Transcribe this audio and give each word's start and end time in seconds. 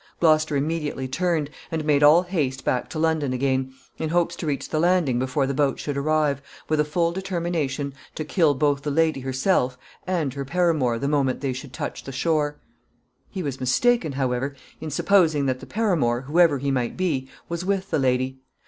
Gloucester 0.19 0.55
immediately 0.55 1.07
turned, 1.07 1.51
and 1.69 1.85
made 1.85 2.01
all 2.01 2.23
haste 2.23 2.65
back 2.65 2.89
to 2.89 2.97
London 2.97 3.33
again, 3.33 3.71
in 3.99 4.09
hopes 4.09 4.35
to 4.37 4.47
reach 4.47 4.67
the 4.67 4.79
landing 4.79 5.19
before 5.19 5.45
the 5.45 5.53
boat 5.53 5.77
should 5.77 5.95
arrive, 5.95 6.41
with 6.67 6.79
a 6.79 6.83
full 6.83 7.11
determination 7.11 7.93
to 8.15 8.25
kill 8.25 8.55
both 8.55 8.81
the 8.81 8.89
lady 8.89 9.19
herself 9.19 9.77
and 10.07 10.33
her 10.33 10.43
paramour 10.43 10.97
the 10.97 11.07
moment 11.07 11.41
they 11.41 11.53
should 11.53 11.71
touch 11.71 12.03
the 12.03 12.11
shore. 12.11 12.57
[Sidenote: 12.63 12.63
Gloucester 12.73 13.11
mistaken.] 13.11 13.27
He 13.29 13.43
was 13.43 13.59
mistaken, 13.59 14.11
however, 14.17 14.55
in 14.79 14.89
supposing 14.89 15.45
that 15.45 15.59
the 15.59 15.67
paramour, 15.67 16.21
whoever 16.21 16.57
he 16.57 16.71
might 16.71 16.97
be, 16.97 17.29
was 17.47 17.63
with 17.63 17.91
the 17.91 17.99
lady. 17.99 18.39